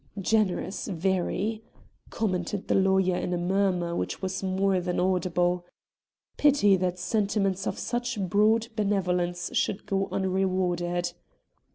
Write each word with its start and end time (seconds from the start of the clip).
"Generous, 0.19 0.87
very!" 0.87 1.61
commented 2.09 2.67
the 2.67 2.73
lawyer 2.73 3.15
in 3.17 3.33
a 3.33 3.37
murmur 3.37 3.95
which 3.95 4.19
was 4.19 4.41
more 4.41 4.81
than 4.81 4.99
audible. 4.99 5.63
"Pity 6.37 6.75
that 6.75 6.97
sentiments 6.97 7.67
of 7.67 7.77
such 7.77 8.19
broad 8.19 8.69
benevolence 8.75 9.51
should 9.53 9.85
go 9.85 10.07
unrewarded." 10.11 11.13